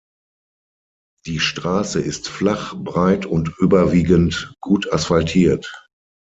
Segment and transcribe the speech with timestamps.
[1.27, 5.87] Die Straße ist flach, breit und überwiegend gut asphaltiert.